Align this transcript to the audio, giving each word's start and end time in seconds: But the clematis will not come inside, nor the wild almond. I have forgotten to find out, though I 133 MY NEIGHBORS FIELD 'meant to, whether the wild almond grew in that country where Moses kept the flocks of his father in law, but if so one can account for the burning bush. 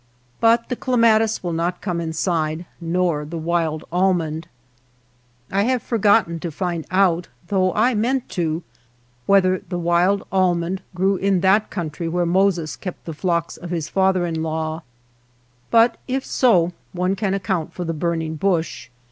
But 0.39 0.69
the 0.69 0.75
clematis 0.75 1.43
will 1.43 1.53
not 1.53 1.79
come 1.79 2.01
inside, 2.01 2.65
nor 2.81 3.23
the 3.23 3.37
wild 3.37 3.83
almond. 3.91 4.47
I 5.51 5.61
have 5.65 5.83
forgotten 5.83 6.39
to 6.39 6.49
find 6.49 6.87
out, 6.89 7.27
though 7.49 7.71
I 7.73 7.93
133 7.93 7.93
MY 7.93 7.99
NEIGHBORS 7.99 8.63
FIELD 8.63 8.63
'meant 8.63 8.63
to, 8.63 9.27
whether 9.27 9.61
the 9.69 9.77
wild 9.77 10.25
almond 10.31 10.81
grew 10.95 11.17
in 11.17 11.41
that 11.41 11.69
country 11.69 12.07
where 12.09 12.25
Moses 12.25 12.75
kept 12.75 13.05
the 13.05 13.13
flocks 13.13 13.57
of 13.57 13.69
his 13.69 13.89
father 13.89 14.25
in 14.25 14.41
law, 14.41 14.81
but 15.69 15.97
if 16.07 16.25
so 16.25 16.71
one 16.93 17.15
can 17.15 17.35
account 17.35 17.71
for 17.71 17.83
the 17.83 17.93
burning 17.93 18.37
bush. 18.37 18.89